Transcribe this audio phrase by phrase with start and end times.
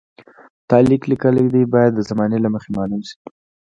[0.69, 3.17] تا لیک لیکلی دی باید د زمانې له مخې معلوم شي.